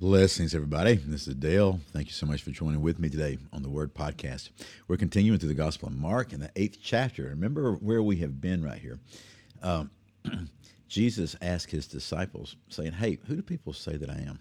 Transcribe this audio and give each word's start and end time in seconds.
Blessings, 0.00 0.54
everybody. 0.54 0.94
This 0.94 1.28
is 1.28 1.34
Dale. 1.34 1.78
Thank 1.92 2.06
you 2.06 2.14
so 2.14 2.24
much 2.24 2.40
for 2.40 2.50
joining 2.52 2.80
with 2.80 2.98
me 2.98 3.10
today 3.10 3.36
on 3.52 3.62
the 3.62 3.68
Word 3.68 3.92
Podcast. 3.94 4.48
We're 4.88 4.96
continuing 4.96 5.38
through 5.38 5.50
the 5.50 5.54
Gospel 5.54 5.88
of 5.88 5.94
Mark 5.94 6.32
in 6.32 6.40
the 6.40 6.50
eighth 6.56 6.78
chapter. 6.82 7.24
Remember 7.24 7.74
where 7.74 8.02
we 8.02 8.16
have 8.16 8.40
been 8.40 8.64
right 8.64 8.80
here. 8.80 8.98
Um, 9.62 9.90
Jesus 10.88 11.36
asked 11.42 11.70
his 11.70 11.86
disciples, 11.86 12.56
saying, 12.70 12.92
Hey, 12.92 13.18
who 13.26 13.36
do 13.36 13.42
people 13.42 13.74
say 13.74 13.98
that 13.98 14.08
I 14.08 14.24
am? 14.26 14.40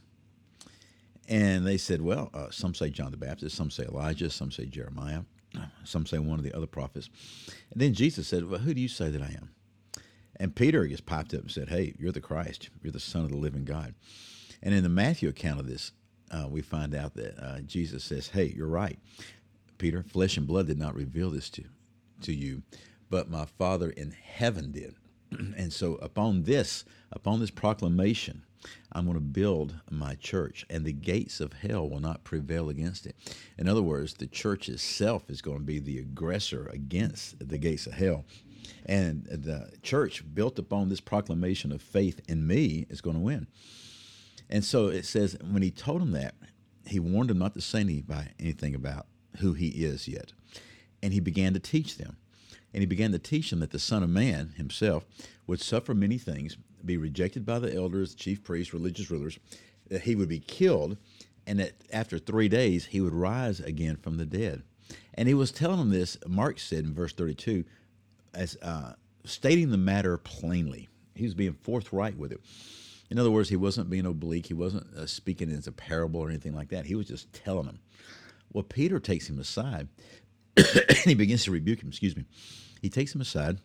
And 1.28 1.68
they 1.68 1.76
said, 1.76 2.02
Well, 2.02 2.30
uh, 2.34 2.52
some 2.52 2.74
say 2.74 2.90
John 2.90 3.12
the 3.12 3.18
Baptist, 3.18 3.58
some 3.58 3.70
say 3.70 3.84
Elijah, 3.84 4.30
some 4.30 4.54
say 4.54 4.66
Jeremiah, 4.66 5.24
some 5.84 6.06
say 6.06 6.20
one 6.20 6.40
of 6.40 6.46
the 6.46 6.56
other 6.56 6.68
prophets. 6.68 7.10
And 7.74 7.82
then 7.82 7.94
Jesus 7.94 8.30
said, 8.30 8.50
Well, 8.50 8.62
who 8.62 8.74
do 8.74 8.80
you 8.80 8.88
say 8.88 9.10
that 9.10 9.22
I 9.22 9.36
am? 9.36 9.50
And 10.38 10.56
Peter 10.56 10.88
just 10.88 11.06
popped 11.06 11.34
up 11.34 11.42
and 11.42 11.52
said, 11.52 11.68
Hey, 11.68 11.96
you're 12.00 12.14
the 12.14 12.22
Christ. 12.22 12.70
You're 12.82 12.94
the 12.94 13.00
Son 13.02 13.26
of 13.26 13.32
the 13.32 13.36
living 13.36 13.66
God. 13.66 13.94
And 14.62 14.74
in 14.74 14.84
the 14.84 14.90
Matthew 14.90 15.30
account 15.30 15.60
of 15.60 15.68
this, 15.68 15.92
uh, 16.32 16.48
we 16.50 16.62
find 16.62 16.94
out 16.94 17.16
that 17.16 17.40
uh, 17.42 17.60
Jesus 17.62 18.04
says, 18.04 18.30
Hey, 18.30 18.54
you're 18.56 18.68
right. 18.68 19.00
Peter, 19.78 20.04
flesh 20.04 20.38
and 20.38 20.46
blood 20.46 20.68
did 20.68 20.78
not 20.78 20.96
reveal 20.96 21.32
this 21.32 21.50
to, 21.52 21.64
to 22.22 22.34
you, 22.34 22.62
but 23.10 23.30
my 23.30 23.46
Father 23.46 23.90
in 23.90 24.12
heaven 24.12 24.72
did. 24.72 24.96
and 25.32 25.72
so 25.72 25.96
upon 25.96 26.44
this, 26.44 26.84
upon 27.12 27.40
this 27.40 27.52
proclamation, 27.52 28.44
I'm 28.92 29.06
going 29.06 29.16
to 29.16 29.22
build 29.22 29.80
my 29.90 30.16
church, 30.16 30.66
and 30.70 30.84
the 30.84 30.92
gates 30.92 31.40
of 31.40 31.54
hell 31.54 31.90
will 31.90 32.02
not 32.02 32.26
prevail 32.26 32.70
against 32.70 33.06
it. 33.06 33.16
In 33.58 33.70
other 33.70 33.82
words, 33.82 34.16
the 34.16 34.28
church 34.28 34.68
itself 34.68 35.30
is 35.30 35.42
going 35.42 35.60
to 35.60 35.64
be 35.64 35.80
the 35.80 36.00
aggressor 36.00 36.70
against 36.74 37.48
the 37.48 37.58
gates 37.58 37.88
of 37.88 37.94
hell. 37.94 38.26
And 38.86 39.26
the 39.26 39.72
church, 39.82 40.24
built 40.34 40.60
upon 40.60 40.90
this 40.90 41.00
proclamation 41.00 41.72
of 41.72 41.82
faith 41.82 42.22
in 42.28 42.46
me, 42.46 42.86
is 42.90 43.00
going 43.02 43.16
to 43.16 43.22
win. 43.22 43.48
And 44.50 44.64
so 44.64 44.88
it 44.88 45.06
says 45.06 45.38
when 45.50 45.62
he 45.62 45.72
told 45.72 46.02
him 46.02 46.12
that, 46.12 46.36
he 46.86 47.00
warned 47.00 47.30
them 47.30 47.38
not 47.38 47.54
to 47.54 47.62
say 47.62 47.82
anything 48.40 48.76
about 48.76 49.06
who 49.38 49.54
he 49.54 49.68
is 49.68 50.08
yet. 50.08 50.34
And 51.04 51.14
he 51.14 51.20
began 51.20 51.54
to 51.54 51.60
teach 51.60 51.98
them. 51.98 52.18
And 52.74 52.82
he 52.82 52.88
began 52.88 53.12
to 53.12 53.20
teach 53.20 53.50
them 53.50 53.60
that 53.60 53.72
the 53.72 53.80
Son 53.80 54.04
of 54.04 54.10
Man 54.10 54.54
himself 54.58 55.06
would 55.48 55.60
suffer 55.60 55.94
many 55.94 56.18
things, 56.18 56.58
be 56.84 56.98
rejected 56.98 57.46
by 57.46 57.60
the 57.60 57.74
elders, 57.74 58.16
chief 58.16 58.44
priests, 58.44 58.74
religious 58.74 59.10
rulers, 59.10 59.40
that 59.88 60.02
he 60.02 60.16
would 60.16 60.30
be 60.30 60.40
killed, 60.40 60.98
and 61.48 61.60
that 61.60 61.74
after 61.92 62.20
three 62.20 62.48
days 62.48 62.86
he 62.86 63.02
would 63.02 63.14
rise 63.14 63.60
again 63.60 63.96
from 63.96 64.18
the 64.18 64.26
dead. 64.26 64.64
And 65.16 65.28
he 65.28 65.34
was 65.34 65.52
telling 65.52 65.80
them 65.80 65.90
this, 65.90 66.18
Mark 66.28 66.60
said 66.60 66.86
in 66.86 66.94
verse 66.94 67.14
32, 67.14 67.66
as 68.34 68.56
uh, 68.62 68.94
stating 69.26 69.72
the 69.72 69.78
matter 69.78 70.18
plainly. 70.18 70.90
He 71.16 71.26
was 71.26 71.34
being 71.34 71.54
forthright 71.54 72.18
with 72.18 72.32
it. 72.32 72.42
In 73.10 73.18
other 73.18 73.32
words, 73.32 73.50
he 73.50 73.56
wasn't 73.56 73.90
being 73.90 74.06
oblique. 74.06 74.48
He 74.48 74.54
wasn't 74.54 74.94
uh, 74.96 75.06
speaking 75.08 75.52
as 75.52 75.68
a 75.68 75.72
parable 75.72 76.20
or 76.22 76.30
anything 76.30 76.54
like 76.54 76.70
that. 76.70 76.86
He 76.86 76.96
was 76.96 77.08
just 77.08 77.32
telling 77.34 77.66
them. 77.66 77.80
Well, 78.54 78.64
Peter 78.64 79.00
takes 79.00 79.30
him 79.30 79.40
aside 79.40 79.88
and 80.56 80.98
he 81.06 81.16
begins 81.16 81.44
to 81.46 81.52
rebuke 81.52 81.82
him. 81.82 81.90
Excuse 81.90 82.16
me. 82.16 82.26
He 82.82 82.90
takes 82.90 83.14
him 83.14 83.22
aside 83.22 83.60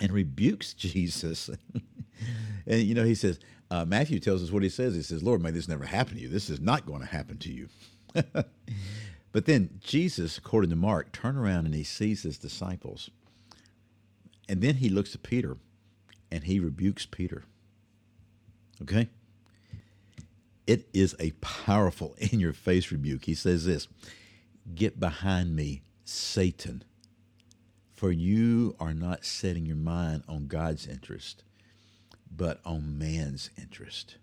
and 0.00 0.12
rebukes 0.12 0.74
Jesus. 0.74 1.48
and, 2.66 2.82
you 2.82 2.94
know, 2.94 3.04
he 3.04 3.14
says, 3.14 3.38
uh, 3.70 3.84
Matthew 3.84 4.20
tells 4.20 4.42
us 4.42 4.50
what 4.50 4.62
he 4.62 4.68
says. 4.68 4.94
He 4.94 5.02
says, 5.02 5.22
Lord, 5.22 5.42
may 5.42 5.50
this 5.50 5.68
never 5.68 5.84
happen 5.84 6.16
to 6.16 6.22
you. 6.22 6.28
This 6.28 6.50
is 6.50 6.60
not 6.60 6.86
going 6.86 7.00
to 7.00 7.06
happen 7.06 7.38
to 7.38 7.52
you. 7.52 7.68
but 9.32 9.46
then 9.46 9.80
Jesus, 9.80 10.38
according 10.38 10.70
to 10.70 10.76
Mark, 10.76 11.12
turns 11.12 11.38
around 11.38 11.66
and 11.66 11.74
he 11.74 11.84
sees 11.84 12.22
his 12.22 12.38
disciples. 12.38 13.10
And 14.48 14.62
then 14.62 14.76
he 14.76 14.88
looks 14.88 15.14
at 15.14 15.22
Peter 15.22 15.56
and 16.30 16.44
he 16.44 16.60
rebukes 16.60 17.06
Peter. 17.06 17.44
Okay? 18.82 19.08
It 20.66 20.88
is 20.92 21.14
a 21.20 21.30
powerful, 21.40 22.14
in 22.18 22.40
your 22.40 22.52
face 22.52 22.90
rebuke. 22.90 23.24
He 23.24 23.34
says 23.34 23.64
this 23.64 23.88
Get 24.74 24.98
behind 24.98 25.54
me, 25.54 25.82
Satan, 26.04 26.82
for 27.94 28.10
you 28.12 28.76
are 28.78 28.94
not 28.94 29.24
setting 29.24 29.66
your 29.66 29.76
mind 29.76 30.22
on 30.28 30.48
God's 30.48 30.86
interest, 30.86 31.44
but 32.34 32.60
on 32.64 32.98
man's 32.98 33.50
interest. 33.60 34.16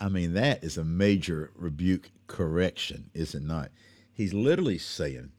I 0.00 0.08
mean, 0.08 0.32
that 0.34 0.64
is 0.64 0.78
a 0.78 0.84
major 0.84 1.50
rebuke 1.54 2.10
correction, 2.26 3.10
is 3.12 3.34
it 3.34 3.42
not? 3.42 3.70
He's 4.12 4.32
literally 4.32 4.78
saying 4.78 5.32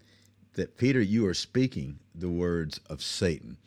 that, 0.54 0.78
Peter, 0.78 1.02
you 1.02 1.26
are 1.28 1.34
speaking 1.34 2.00
the 2.14 2.30
words 2.30 2.80
of 2.88 3.02
Satan. 3.02 3.58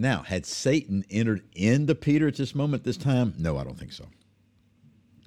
Now, 0.00 0.22
had 0.22 0.46
Satan 0.46 1.04
entered 1.10 1.42
into 1.54 1.94
Peter 1.94 2.26
at 2.26 2.36
this 2.36 2.54
moment, 2.54 2.84
this 2.84 2.96
time? 2.96 3.34
No, 3.36 3.58
I 3.58 3.64
don't 3.64 3.78
think 3.78 3.92
so. 3.92 4.06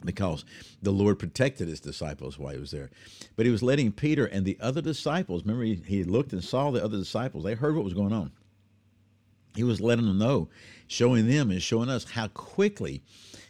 Because 0.03 0.45
the 0.81 0.89
Lord 0.89 1.19
protected 1.19 1.67
his 1.67 1.79
disciples 1.79 2.39
while 2.39 2.53
he 2.53 2.59
was 2.59 2.71
there. 2.71 2.89
But 3.35 3.45
he 3.45 3.51
was 3.51 3.61
letting 3.61 3.91
Peter 3.91 4.25
and 4.25 4.43
the 4.43 4.57
other 4.59 4.81
disciples, 4.81 5.43
remember, 5.43 5.63
he, 5.63 5.75
he 5.75 6.03
looked 6.03 6.33
and 6.33 6.43
saw 6.43 6.71
the 6.71 6.83
other 6.83 6.97
disciples, 6.97 7.43
they 7.43 7.53
heard 7.53 7.75
what 7.75 7.83
was 7.83 7.93
going 7.93 8.13
on. 8.13 8.31
He 9.55 9.63
was 9.63 9.79
letting 9.79 10.07
them 10.07 10.17
know, 10.17 10.49
showing 10.87 11.27
them 11.27 11.51
and 11.51 11.61
showing 11.61 11.89
us 11.89 12.09
how 12.09 12.29
quickly 12.29 13.03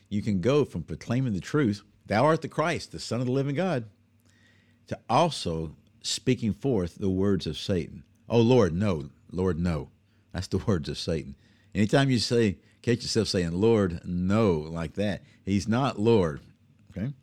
you 0.09 0.21
can 0.21 0.41
go 0.41 0.65
from 0.65 0.83
proclaiming 0.83 1.31
the 1.31 1.39
truth, 1.39 1.83
thou 2.05 2.25
art 2.25 2.41
the 2.41 2.49
Christ, 2.49 2.91
the 2.91 2.99
Son 2.99 3.21
of 3.21 3.27
the 3.27 3.31
living 3.31 3.55
God, 3.55 3.85
to 4.87 4.99
also 5.09 5.77
speaking 6.01 6.51
forth 6.51 6.95
the 6.95 7.09
words 7.09 7.47
of 7.47 7.57
Satan. 7.57 8.03
Oh, 8.27 8.41
Lord, 8.41 8.73
no. 8.73 9.09
Lord, 9.31 9.57
no. 9.57 9.87
That's 10.33 10.47
the 10.47 10.57
words 10.57 10.89
of 10.89 10.97
Satan. 10.97 11.35
Anytime 11.73 12.09
you 12.09 12.19
say, 12.19 12.57
catch 12.81 13.01
yourself 13.01 13.27
saying, 13.27 13.51
Lord, 13.51 14.01
no, 14.03 14.57
like 14.57 14.93
that, 14.95 15.23
he's 15.45 15.67
not 15.67 15.99
Lord. 15.99 16.41
Okay? 16.91 17.13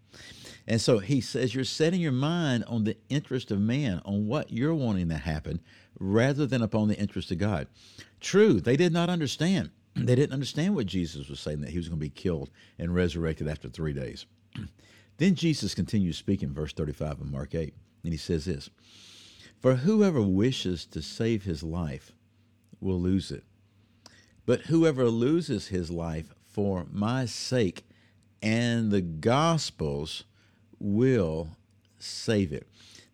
And 0.66 0.80
so 0.80 0.98
he 0.98 1.20
says, 1.20 1.54
you're 1.54 1.64
setting 1.64 2.00
your 2.00 2.12
mind 2.12 2.64
on 2.64 2.84
the 2.84 2.96
interest 3.08 3.50
of 3.50 3.60
man, 3.60 4.00
on 4.04 4.26
what 4.26 4.52
you're 4.52 4.74
wanting 4.74 5.08
to 5.08 5.16
happen, 5.16 5.60
rather 5.98 6.46
than 6.46 6.62
upon 6.62 6.88
the 6.88 6.98
interest 6.98 7.30
of 7.30 7.38
God. 7.38 7.66
True, 8.20 8.60
they 8.60 8.76
did 8.76 8.92
not 8.92 9.10
understand. 9.10 9.70
They 9.96 10.14
didn't 10.14 10.32
understand 10.32 10.76
what 10.76 10.86
Jesus 10.86 11.28
was 11.28 11.40
saying, 11.40 11.62
that 11.62 11.70
he 11.70 11.76
was 11.76 11.88
going 11.88 11.98
to 11.98 12.06
be 12.06 12.10
killed 12.10 12.48
and 12.78 12.94
resurrected 12.94 13.48
after 13.48 13.68
three 13.68 13.92
days. 13.92 14.24
then 15.18 15.34
Jesus 15.34 15.74
continues 15.74 16.16
speaking, 16.16 16.54
verse 16.54 16.72
35 16.72 17.20
of 17.20 17.30
Mark 17.30 17.56
8, 17.56 17.74
and 18.04 18.12
he 18.12 18.16
says 18.16 18.44
this 18.44 18.70
For 19.60 19.74
whoever 19.74 20.22
wishes 20.22 20.86
to 20.86 21.02
save 21.02 21.42
his 21.42 21.64
life 21.64 22.12
will 22.80 23.00
lose 23.00 23.30
it. 23.30 23.44
But 24.46 24.62
whoever 24.62 25.06
loses 25.06 25.68
his 25.68 25.90
life 25.90 26.32
for 26.44 26.86
my 26.90 27.26
sake 27.26 27.84
and 28.42 28.90
the 28.90 29.02
gospel's 29.02 30.24
will 30.78 31.56
save 31.98 32.52
it. 32.52 32.66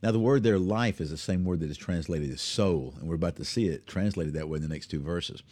Now, 0.03 0.13
the 0.13 0.21
word 0.21 0.43
there, 0.43 0.59
life, 0.59 1.01
is 1.01 1.11
the 1.11 1.17
same 1.17 1.45
word 1.45 1.61
that 1.61 1.71
is 1.71 1.77
translated 1.77 2.31
as 2.31 2.41
soul, 2.41 2.95
and 2.99 3.09
we're 3.09 3.17
about 3.17 3.37
to 3.37 3.45
see 3.45 3.67
it 3.67 3.87
translated 3.87 4.35
that 4.35 4.49
way 4.49 4.57
in 4.57 4.63
the 4.63 4.69
next 4.69 4.89
two 4.89 5.01
verses. 5.01 5.43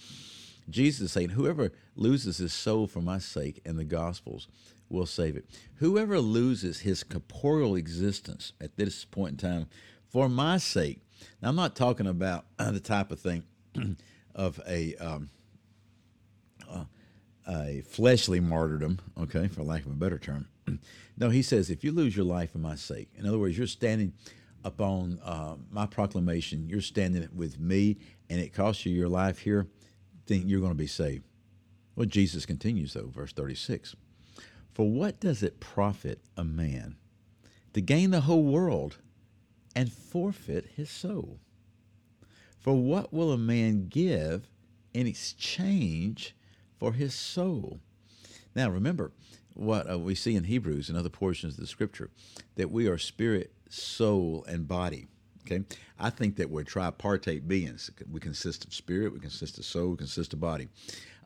Jesus 0.70 1.00
is 1.02 1.12
saying, 1.12 1.30
Whoever 1.30 1.72
loses 1.96 2.38
his 2.38 2.52
soul 2.52 2.86
for 2.86 3.00
my 3.00 3.18
sake 3.18 3.60
and 3.64 3.78
the 3.78 3.84
gospel's 3.84 4.48
will 4.88 5.06
save 5.06 5.36
it. 5.36 5.46
Whoever 5.76 6.20
loses 6.20 6.80
his 6.80 7.02
corporeal 7.02 7.74
existence 7.74 8.52
at 8.60 8.76
this 8.76 9.04
point 9.04 9.42
in 9.42 9.48
time 9.48 9.66
for 10.08 10.28
my 10.28 10.58
sake. 10.58 11.00
Now, 11.42 11.48
I'm 11.48 11.56
not 11.56 11.74
talking 11.74 12.06
about 12.06 12.44
the 12.58 12.80
type 12.80 13.10
of 13.10 13.20
thing 13.20 13.44
of 14.34 14.60
a 14.66 14.94
um, 14.96 15.30
uh, 16.68 16.84
a 17.46 17.82
fleshly 17.86 18.40
martyrdom, 18.40 18.98
okay, 19.20 19.48
for 19.48 19.62
lack 19.62 19.84
of 19.84 19.92
a 19.92 19.96
better 19.96 20.18
term. 20.18 20.48
no, 21.18 21.28
he 21.28 21.42
says, 21.42 21.70
if 21.70 21.84
you 21.84 21.92
lose 21.92 22.16
your 22.16 22.24
life 22.24 22.52
for 22.52 22.58
my 22.58 22.74
sake, 22.74 23.10
in 23.16 23.26
other 23.26 23.38
words, 23.38 23.58
you're 23.58 23.66
standing 23.66 24.12
upon 24.64 25.20
uh, 25.22 25.56
my 25.70 25.86
proclamation, 25.86 26.68
you're 26.68 26.80
standing 26.80 27.28
with 27.34 27.60
me, 27.60 27.98
and 28.30 28.40
it 28.40 28.54
costs 28.54 28.86
you 28.86 28.92
your 28.92 29.08
life 29.08 29.38
here, 29.38 29.66
then 30.26 30.48
you're 30.48 30.60
going 30.60 30.72
to 30.72 30.76
be 30.76 30.86
saved. 30.86 31.24
Well, 31.96 32.06
Jesus 32.06 32.46
continues, 32.46 32.94
though, 32.94 33.08
verse 33.08 33.32
36 33.32 33.94
For 34.72 34.88
what 34.88 35.20
does 35.20 35.42
it 35.42 35.60
profit 35.60 36.20
a 36.36 36.44
man 36.44 36.96
to 37.74 37.80
gain 37.80 38.10
the 38.10 38.22
whole 38.22 38.44
world 38.44 38.98
and 39.76 39.92
forfeit 39.92 40.70
his 40.76 40.88
soul? 40.88 41.38
For 42.64 42.74
what 42.74 43.12
will 43.12 43.30
a 43.30 43.38
man 43.38 43.88
give 43.88 44.48
in 44.94 45.06
exchange 45.06 46.34
for 46.78 46.94
his 46.94 47.14
soul? 47.14 47.78
Now, 48.56 48.70
remember 48.70 49.12
what 49.52 49.88
uh, 49.88 49.98
we 49.98 50.14
see 50.14 50.34
in 50.34 50.44
Hebrews 50.44 50.88
and 50.88 50.96
other 50.96 51.10
portions 51.10 51.54
of 51.54 51.60
the 51.60 51.66
scripture 51.66 52.08
that 52.56 52.70
we 52.70 52.88
are 52.88 52.96
spirit, 52.96 53.52
soul, 53.68 54.46
and 54.48 54.66
body. 54.66 55.08
Okay, 55.42 55.62
I 56.00 56.08
think 56.08 56.36
that 56.36 56.48
we're 56.48 56.64
tripartite 56.64 57.46
beings. 57.46 57.90
We 58.10 58.18
consist 58.18 58.64
of 58.64 58.72
spirit, 58.72 59.12
we 59.12 59.20
consist 59.20 59.58
of 59.58 59.66
soul, 59.66 59.90
we 59.90 59.96
consist 59.98 60.32
of 60.32 60.40
body. 60.40 60.68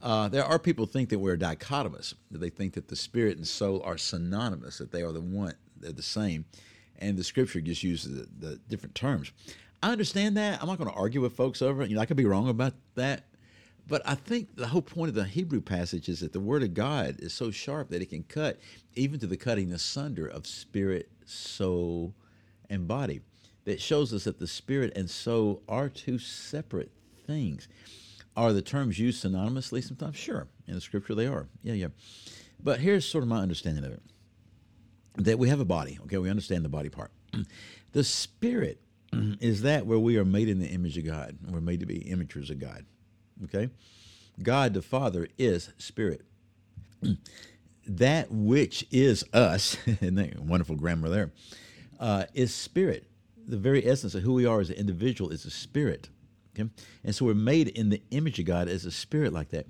Uh, 0.02 0.26
there 0.28 0.44
are 0.44 0.58
people 0.58 0.86
think 0.86 1.08
that 1.10 1.20
we're 1.20 1.36
dichotomous. 1.36 2.14
That 2.32 2.38
they 2.38 2.50
think 2.50 2.74
that 2.74 2.88
the 2.88 2.96
spirit 2.96 3.36
and 3.36 3.46
soul 3.46 3.80
are 3.84 3.96
synonymous, 3.96 4.78
that 4.78 4.90
they 4.90 5.02
are 5.02 5.12
the 5.12 5.20
one, 5.20 5.54
they're 5.76 5.92
the 5.92 6.02
same, 6.02 6.46
and 6.98 7.16
the 7.16 7.22
scripture 7.22 7.60
just 7.60 7.84
uses 7.84 8.12
the, 8.16 8.48
the 8.48 8.56
different 8.68 8.96
terms. 8.96 9.30
I 9.82 9.92
understand 9.92 10.36
that. 10.36 10.60
I'm 10.60 10.68
not 10.68 10.78
going 10.78 10.90
to 10.90 10.96
argue 10.96 11.20
with 11.20 11.34
folks 11.34 11.62
over 11.62 11.82
it. 11.82 11.90
You 11.90 11.96
know, 11.96 12.02
I 12.02 12.06
could 12.06 12.16
be 12.16 12.24
wrong 12.24 12.48
about 12.48 12.74
that, 12.96 13.24
but 13.86 14.02
I 14.04 14.14
think 14.14 14.56
the 14.56 14.66
whole 14.66 14.82
point 14.82 15.08
of 15.08 15.14
the 15.14 15.24
Hebrew 15.24 15.60
passage 15.60 16.08
is 16.08 16.20
that 16.20 16.32
the 16.32 16.40
Word 16.40 16.62
of 16.62 16.74
God 16.74 17.16
is 17.20 17.32
so 17.32 17.50
sharp 17.50 17.90
that 17.90 18.02
it 18.02 18.10
can 18.10 18.24
cut 18.24 18.58
even 18.94 19.20
to 19.20 19.26
the 19.26 19.36
cutting 19.36 19.72
asunder 19.72 20.26
of 20.26 20.46
spirit, 20.46 21.08
soul, 21.24 22.14
and 22.68 22.88
body 22.88 23.20
that 23.64 23.80
shows 23.80 24.12
us 24.12 24.24
that 24.24 24.38
the 24.38 24.46
spirit 24.46 24.92
and 24.96 25.08
soul 25.08 25.62
are 25.68 25.88
two 25.88 26.18
separate 26.18 26.90
things. 27.26 27.68
Are 28.36 28.52
the 28.52 28.62
terms 28.62 28.98
used 28.98 29.24
synonymously 29.24 29.82
sometimes? 29.82 30.16
Sure. 30.16 30.48
In 30.66 30.74
the 30.74 30.80
scripture, 30.80 31.14
they 31.14 31.26
are. 31.26 31.48
Yeah, 31.62 31.74
yeah. 31.74 31.88
But 32.62 32.80
here's 32.80 33.04
sort 33.04 33.22
of 33.22 33.28
my 33.28 33.40
understanding 33.40 33.84
of 33.84 33.92
it 33.92 34.02
that 35.16 35.38
we 35.38 35.48
have 35.48 35.60
a 35.60 35.64
body. 35.64 35.98
Okay, 36.04 36.18
we 36.18 36.30
understand 36.30 36.64
the 36.64 36.68
body 36.68 36.88
part. 36.88 37.10
the 37.92 38.04
spirit 38.04 38.80
is 39.12 39.62
that 39.62 39.86
where 39.86 39.98
we 39.98 40.18
are 40.18 40.24
made 40.24 40.48
in 40.48 40.58
the 40.58 40.68
image 40.68 40.98
of 40.98 41.06
God. 41.06 41.36
We're 41.48 41.60
made 41.60 41.80
to 41.80 41.86
be 41.86 42.00
imagers 42.00 42.50
of 42.50 42.58
God. 42.58 42.84
Okay? 43.44 43.70
God 44.42 44.74
the 44.74 44.82
Father 44.82 45.28
is 45.38 45.70
spirit. 45.78 46.22
that 47.86 48.30
which 48.30 48.86
is 48.90 49.24
us, 49.32 49.76
and 50.00 50.34
wonderful 50.40 50.76
grammar 50.76 51.08
there, 51.08 51.32
uh, 51.98 52.24
is 52.34 52.54
spirit 52.54 53.08
the 53.48 53.56
very 53.56 53.88
essence 53.88 54.14
of 54.14 54.22
who 54.22 54.34
we 54.34 54.46
are 54.46 54.60
as 54.60 54.68
an 54.68 54.76
individual 54.76 55.30
is 55.30 55.46
a 55.46 55.50
spirit. 55.50 56.10
Okay? 56.54 56.68
And 57.02 57.14
so 57.14 57.24
we're 57.24 57.34
made 57.34 57.68
in 57.68 57.88
the 57.88 58.02
image 58.10 58.38
of 58.38 58.44
God 58.44 58.68
as 58.68 58.84
a 58.84 58.92
spirit 58.92 59.32
like 59.32 59.48
that. 59.50 59.66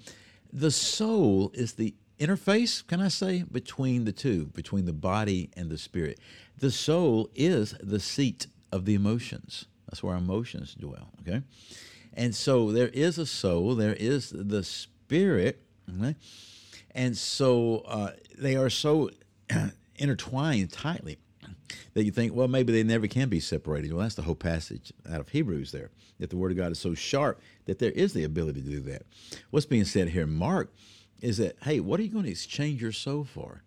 The 0.52 0.70
soul 0.70 1.52
is 1.54 1.74
the 1.74 1.94
interface, 2.18 2.84
can 2.84 3.00
I 3.00 3.08
say, 3.08 3.44
between 3.44 4.04
the 4.04 4.12
two, 4.12 4.46
between 4.46 4.86
the 4.86 4.92
body 4.92 5.50
and 5.56 5.70
the 5.70 5.78
spirit. 5.78 6.18
The 6.58 6.72
soul 6.72 7.30
is 7.34 7.74
the 7.80 8.00
seat 8.00 8.48
of 8.72 8.84
the 8.84 8.94
emotions. 8.94 9.66
That's 9.88 10.02
where 10.02 10.14
our 10.14 10.18
emotions 10.18 10.74
dwell. 10.74 11.08
Okay? 11.20 11.42
And 12.14 12.34
so 12.34 12.72
there 12.72 12.88
is 12.88 13.18
a 13.18 13.26
soul, 13.26 13.74
there 13.74 13.94
is 13.94 14.30
the 14.30 14.64
spirit, 14.64 15.62
okay? 15.98 16.16
and 16.94 17.16
so 17.16 17.84
uh, 17.86 18.10
they 18.36 18.56
are 18.56 18.70
so 18.70 19.10
intertwined 19.96 20.72
tightly 20.72 21.18
that 21.94 22.04
you 22.04 22.10
think, 22.10 22.34
well, 22.34 22.48
maybe 22.48 22.72
they 22.72 22.82
never 22.82 23.06
can 23.06 23.28
be 23.28 23.40
separated. 23.40 23.92
Well, 23.92 24.02
that's 24.02 24.14
the 24.14 24.22
whole 24.22 24.34
passage 24.34 24.92
out 25.10 25.20
of 25.20 25.28
Hebrews 25.28 25.72
there, 25.72 25.90
that 26.18 26.30
the 26.30 26.36
Word 26.36 26.50
of 26.50 26.56
God 26.56 26.72
is 26.72 26.78
so 26.78 26.94
sharp 26.94 27.40
that 27.66 27.78
there 27.78 27.92
is 27.92 28.12
the 28.12 28.24
ability 28.24 28.62
to 28.62 28.68
do 28.68 28.80
that. 28.80 29.02
What's 29.50 29.66
being 29.66 29.84
said 29.84 30.08
here 30.08 30.26
Mark 30.26 30.72
is 31.20 31.38
that, 31.38 31.56
hey, 31.62 31.80
what 31.80 32.00
are 32.00 32.02
you 32.02 32.10
going 32.10 32.24
to 32.24 32.30
exchange 32.30 32.80
your 32.80 32.92
soul 32.92 33.24
for? 33.24 33.62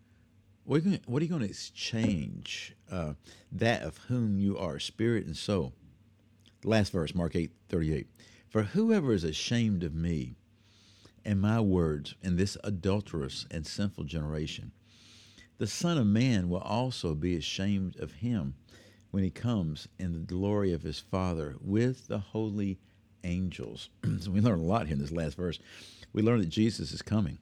What 0.65 0.85
are 0.85 1.23
you 1.23 1.29
going 1.29 1.41
to 1.41 1.49
exchange 1.49 2.75
uh, 2.91 3.13
that 3.51 3.81
of 3.81 3.97
whom 4.09 4.37
you 4.37 4.57
are, 4.57 4.79
spirit 4.79 5.25
and 5.25 5.35
soul? 5.35 5.73
last 6.63 6.91
verse, 6.91 7.15
Mark 7.15 7.35
8 7.35 7.51
38. 7.69 8.07
For 8.49 8.63
whoever 8.63 9.13
is 9.13 9.23
ashamed 9.23 9.83
of 9.83 9.95
me 9.95 10.35
and 11.23 11.39
my 11.39 11.59
words 11.59 12.15
in 12.21 12.35
this 12.35 12.57
adulterous 12.63 13.45
and 13.49 13.65
sinful 13.65 14.03
generation, 14.05 14.71
the 15.57 15.67
Son 15.67 15.97
of 15.97 16.07
Man 16.07 16.49
will 16.49 16.59
also 16.59 17.13
be 17.13 17.35
ashamed 17.35 17.97
of 17.99 18.13
him 18.13 18.55
when 19.11 19.23
he 19.23 19.29
comes 19.29 19.87
in 19.99 20.13
the 20.13 20.19
glory 20.19 20.73
of 20.73 20.83
his 20.83 20.99
Father 20.99 21.55
with 21.61 22.07
the 22.07 22.19
holy 22.19 22.79
angels. 23.23 23.89
so 24.19 24.31
we 24.31 24.41
learn 24.41 24.59
a 24.59 24.63
lot 24.63 24.87
here 24.87 24.95
in 24.95 25.01
this 25.01 25.11
last 25.11 25.37
verse. 25.37 25.59
We 26.13 26.21
learn 26.21 26.39
that 26.39 26.49
Jesus 26.49 26.91
is 26.91 27.01
coming, 27.01 27.37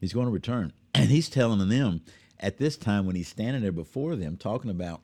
he's 0.00 0.12
going 0.12 0.26
to 0.26 0.32
return. 0.32 0.72
And 0.96 1.10
he's 1.10 1.28
telling 1.28 1.68
them 1.68 2.00
at 2.40 2.58
this 2.58 2.76
time 2.76 3.06
when 3.06 3.16
he's 3.16 3.28
standing 3.28 3.62
there 3.62 3.72
before 3.72 4.16
them, 4.16 4.36
talking 4.36 4.70
about 4.70 5.02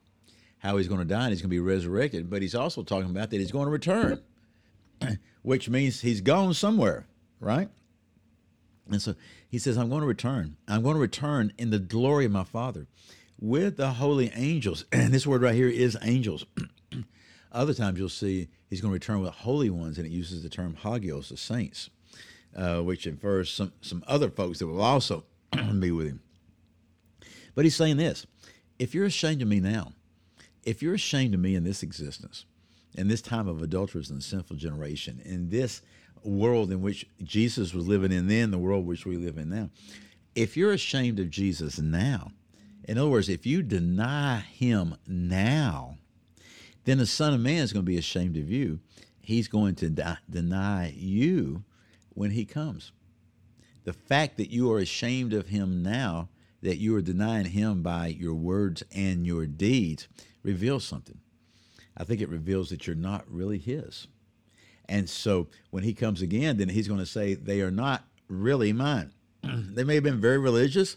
how 0.58 0.76
he's 0.76 0.88
going 0.88 1.00
to 1.00 1.06
die 1.06 1.24
and 1.24 1.30
he's 1.30 1.42
going 1.42 1.50
to 1.50 1.54
be 1.54 1.60
resurrected, 1.60 2.30
but 2.30 2.42
he's 2.42 2.54
also 2.54 2.82
talking 2.82 3.10
about 3.10 3.30
that 3.30 3.40
he's 3.40 3.52
going 3.52 3.66
to 3.66 3.70
return, 3.70 4.22
which 5.42 5.68
means 5.68 6.00
he's 6.00 6.20
gone 6.20 6.54
somewhere, 6.54 7.06
right? 7.40 7.68
And 8.90 9.00
so 9.00 9.14
he 9.48 9.58
says, 9.58 9.76
I'm 9.76 9.88
going 9.88 10.02
to 10.02 10.06
return. 10.06 10.56
I'm 10.68 10.82
going 10.82 10.94
to 10.94 11.00
return 11.00 11.52
in 11.58 11.70
the 11.70 11.78
glory 11.78 12.26
of 12.26 12.32
my 12.32 12.44
Father 12.44 12.86
with 13.40 13.76
the 13.76 13.92
holy 13.92 14.30
angels. 14.34 14.84
And 14.92 15.12
this 15.12 15.26
word 15.26 15.42
right 15.42 15.54
here 15.54 15.68
is 15.68 15.96
angels. 16.02 16.46
Other 17.52 17.74
times 17.74 17.98
you'll 17.98 18.08
see 18.08 18.48
he's 18.70 18.80
going 18.80 18.90
to 18.90 18.94
return 18.94 19.20
with 19.20 19.30
holy 19.30 19.68
ones, 19.68 19.98
and 19.98 20.06
it 20.06 20.10
uses 20.10 20.42
the 20.42 20.48
term 20.48 20.76
hagios, 20.76 21.28
the 21.28 21.36
saints, 21.36 21.90
uh, 22.56 22.80
which 22.80 23.06
infers 23.06 23.50
some, 23.50 23.72
some 23.80 24.04
other 24.06 24.30
folks 24.30 24.60
that 24.60 24.68
will 24.68 24.80
also 24.80 25.24
be 25.78 25.90
with 25.90 26.06
him. 26.06 26.20
But 27.54 27.64
he's 27.64 27.76
saying 27.76 27.96
this 27.96 28.26
if 28.78 28.94
you're 28.94 29.06
ashamed 29.06 29.42
of 29.42 29.48
me 29.48 29.60
now, 29.60 29.92
if 30.64 30.82
you're 30.82 30.94
ashamed 30.94 31.34
of 31.34 31.40
me 31.40 31.54
in 31.54 31.64
this 31.64 31.82
existence, 31.82 32.44
in 32.94 33.08
this 33.08 33.22
time 33.22 33.48
of 33.48 33.62
adulterous 33.62 34.10
and 34.10 34.22
sinful 34.22 34.56
generation, 34.56 35.20
in 35.24 35.50
this 35.50 35.82
world 36.24 36.70
in 36.70 36.82
which 36.82 37.06
Jesus 37.22 37.74
was 37.74 37.88
living 37.88 38.12
in 38.12 38.28
then, 38.28 38.50
the 38.50 38.58
world 38.58 38.86
which 38.86 39.06
we 39.06 39.16
live 39.16 39.38
in 39.38 39.50
now. 39.50 39.70
If 40.34 40.56
you're 40.56 40.72
ashamed 40.72 41.18
of 41.18 41.30
Jesus 41.30 41.78
now, 41.78 42.32
in 42.84 42.98
other 42.98 43.10
words, 43.10 43.28
if 43.28 43.46
you 43.46 43.62
deny 43.62 44.38
him 44.38 44.96
now, 45.06 45.98
then 46.84 46.98
the 46.98 47.06
Son 47.06 47.34
of 47.34 47.40
Man 47.40 47.62
is 47.62 47.72
going 47.72 47.84
to 47.84 47.90
be 47.90 47.98
ashamed 47.98 48.36
of 48.36 48.50
you. 48.50 48.80
He's 49.20 49.46
going 49.48 49.76
to 49.76 49.90
deny 50.28 50.92
you 50.96 51.64
when 52.10 52.32
he 52.32 52.44
comes. 52.44 52.92
The 53.84 53.92
fact 53.92 54.36
that 54.36 54.50
you 54.50 54.72
are 54.72 54.78
ashamed 54.78 55.32
of 55.32 55.48
him 55.48 55.82
now, 55.82 56.28
that 56.62 56.78
you 56.78 56.94
are 56.96 57.02
denying 57.02 57.46
him 57.46 57.82
by 57.82 58.06
your 58.06 58.34
words 58.34 58.82
and 58.92 59.26
your 59.26 59.46
deeds, 59.46 60.08
reveals 60.42 60.84
something. 60.84 61.18
I 61.96 62.04
think 62.04 62.20
it 62.20 62.28
reveals 62.28 62.70
that 62.70 62.86
you're 62.86 62.96
not 62.96 63.24
really 63.28 63.58
his. 63.58 64.06
And 64.88 65.08
so 65.08 65.48
when 65.70 65.84
he 65.84 65.94
comes 65.94 66.22
again, 66.22 66.56
then 66.56 66.68
he's 66.68 66.88
going 66.88 67.00
to 67.00 67.06
say, 67.06 67.34
They 67.34 67.60
are 67.60 67.70
not 67.70 68.04
really 68.28 68.72
mine. 68.72 69.12
they 69.42 69.84
may 69.84 69.94
have 69.94 70.04
been 70.04 70.20
very 70.20 70.38
religious, 70.38 70.96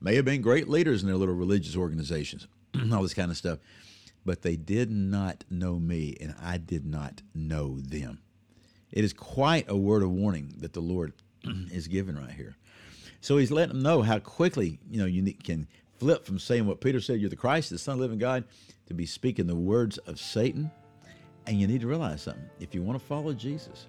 may 0.00 0.14
have 0.14 0.24
been 0.24 0.42
great 0.42 0.68
leaders 0.68 1.02
in 1.02 1.08
their 1.08 1.16
little 1.16 1.34
religious 1.34 1.76
organizations, 1.76 2.46
all 2.92 3.02
this 3.02 3.14
kind 3.14 3.30
of 3.30 3.36
stuff, 3.36 3.58
but 4.24 4.42
they 4.42 4.56
did 4.56 4.90
not 4.90 5.44
know 5.50 5.78
me, 5.78 6.16
and 6.20 6.34
I 6.42 6.58
did 6.58 6.84
not 6.84 7.22
know 7.34 7.80
them. 7.80 8.20
It 8.92 9.04
is 9.04 9.12
quite 9.12 9.68
a 9.68 9.76
word 9.76 10.02
of 10.02 10.10
warning 10.10 10.54
that 10.58 10.72
the 10.72 10.80
Lord 10.80 11.12
is 11.44 11.88
giving 11.88 12.16
right 12.16 12.30
here. 12.30 12.56
So 13.20 13.36
he's 13.38 13.50
letting 13.50 13.74
them 13.74 13.82
know 13.82 14.02
how 14.02 14.18
quickly 14.18 14.78
you 14.90 14.98
know 14.98 15.06
you 15.06 15.32
can 15.34 15.66
flip 15.98 16.24
from 16.24 16.38
saying 16.38 16.66
what 16.66 16.80
Peter 16.80 17.00
said, 17.00 17.20
"You're 17.20 17.30
the 17.30 17.36
Christ, 17.36 17.70
the 17.70 17.78
Son 17.78 17.94
of 17.94 17.98
the 17.98 18.04
Living 18.04 18.18
God," 18.18 18.44
to 18.86 18.94
be 18.94 19.06
speaking 19.06 19.46
the 19.46 19.56
words 19.56 19.98
of 19.98 20.20
Satan 20.20 20.70
and 21.46 21.60
you 21.60 21.66
need 21.66 21.80
to 21.80 21.86
realize 21.86 22.22
something. 22.22 22.48
If 22.60 22.74
you 22.74 22.82
want 22.82 22.98
to 22.98 23.04
follow 23.04 23.32
Jesus, 23.32 23.86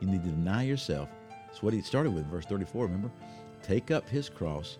you 0.00 0.08
need 0.08 0.22
to 0.22 0.30
deny 0.30 0.62
yourself. 0.62 1.08
That's 1.46 1.62
what 1.62 1.72
he 1.72 1.80
started 1.80 2.12
with, 2.12 2.26
verse 2.26 2.44
34, 2.46 2.86
remember? 2.86 3.10
Take 3.62 3.90
up 3.90 4.08
his 4.08 4.28
cross 4.28 4.78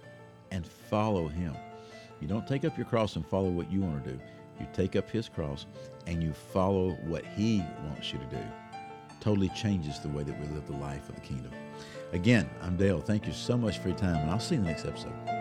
and 0.50 0.66
follow 0.66 1.28
him. 1.28 1.54
You 2.21 2.28
don't 2.28 2.47
take 2.47 2.64
up 2.64 2.76
your 2.76 2.87
cross 2.87 3.16
and 3.16 3.26
follow 3.26 3.49
what 3.49 3.71
you 3.73 3.81
want 3.81 4.04
to 4.04 4.12
do. 4.12 4.21
You 4.61 4.66
take 4.73 4.97
up 4.97 5.11
his 5.11 5.28
cross 5.28 5.66
and 6.07 6.23
you 6.23 6.33
follow 6.33 6.93
what 7.07 7.25
he 7.25 7.62
wants 7.87 8.12
you 8.12 8.19
to 8.19 8.26
do. 8.26 8.43
Totally 9.25 9.49
changes 9.49 9.99
the 10.00 10.09
way 10.11 10.23
that 10.23 10.38
we 10.38 10.47
live 10.49 10.66
the 10.66 10.75
life 10.75 11.09
of 11.09 11.14
the 11.14 11.23
kingdom. 11.23 11.50
Again, 12.12 12.49
I'm 12.61 12.76
Dale. 12.76 13.00
Thank 13.00 13.26
you 13.26 13.33
so 13.33 13.57
much 13.57 13.78
for 13.78 13.88
your 13.88 13.97
time, 13.97 14.16
and 14.16 14.31
I'll 14.31 14.38
see 14.38 14.54
you 14.54 14.61
in 14.61 14.66
the 14.66 14.71
next 14.71 14.85
episode. 14.85 15.34